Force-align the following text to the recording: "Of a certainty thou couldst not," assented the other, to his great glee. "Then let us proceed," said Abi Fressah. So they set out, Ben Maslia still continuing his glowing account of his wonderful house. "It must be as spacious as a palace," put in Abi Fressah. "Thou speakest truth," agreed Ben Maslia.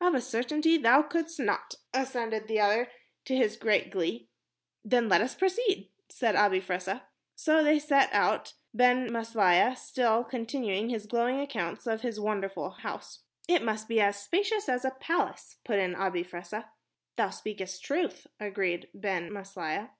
"Of 0.00 0.14
a 0.14 0.20
certainty 0.20 0.78
thou 0.78 1.02
couldst 1.02 1.40
not," 1.40 1.74
assented 1.92 2.46
the 2.46 2.60
other, 2.60 2.88
to 3.24 3.34
his 3.36 3.56
great 3.56 3.90
glee. 3.90 4.28
"Then 4.84 5.08
let 5.08 5.20
us 5.20 5.34
proceed," 5.34 5.90
said 6.08 6.36
Abi 6.36 6.60
Fressah. 6.60 7.02
So 7.34 7.64
they 7.64 7.80
set 7.80 8.08
out, 8.12 8.52
Ben 8.72 9.10
Maslia 9.10 9.76
still 9.76 10.22
continuing 10.22 10.88
his 10.88 11.06
glowing 11.08 11.40
account 11.40 11.84
of 11.88 12.02
his 12.02 12.20
wonderful 12.20 12.70
house. 12.70 13.24
"It 13.48 13.64
must 13.64 13.88
be 13.88 14.00
as 14.00 14.22
spacious 14.22 14.68
as 14.68 14.84
a 14.84 14.92
palace," 14.92 15.56
put 15.64 15.80
in 15.80 15.96
Abi 15.96 16.22
Fressah. 16.22 16.66
"Thou 17.16 17.30
speakest 17.30 17.82
truth," 17.84 18.28
agreed 18.38 18.88
Ben 18.94 19.32
Maslia. 19.32 19.90